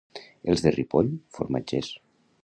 [0.53, 1.91] Els de Ripoll, formatgers.